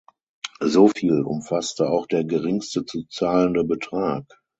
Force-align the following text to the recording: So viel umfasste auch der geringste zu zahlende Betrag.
So 0.65 0.87
viel 0.87 1.21
umfasste 1.21 1.87
auch 1.91 2.07
der 2.07 2.23
geringste 2.23 2.85
zu 2.85 3.03
zahlende 3.07 3.63
Betrag. 3.63 4.25